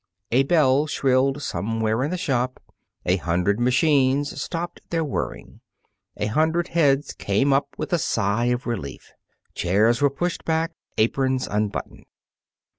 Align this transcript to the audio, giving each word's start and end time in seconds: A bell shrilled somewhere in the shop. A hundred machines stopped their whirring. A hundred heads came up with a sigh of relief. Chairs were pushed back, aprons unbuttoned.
A 0.31 0.41
bell 0.41 0.87
shrilled 0.87 1.43
somewhere 1.43 2.03
in 2.03 2.09
the 2.09 2.17
shop. 2.17 2.59
A 3.05 3.17
hundred 3.17 3.59
machines 3.59 4.41
stopped 4.41 4.81
their 4.89 5.03
whirring. 5.03 5.59
A 6.17 6.25
hundred 6.25 6.69
heads 6.69 7.13
came 7.13 7.53
up 7.53 7.75
with 7.77 7.93
a 7.93 7.99
sigh 7.99 8.45
of 8.45 8.65
relief. 8.65 9.13
Chairs 9.53 10.01
were 10.01 10.09
pushed 10.09 10.43
back, 10.43 10.71
aprons 10.97 11.45
unbuttoned. 11.47 12.05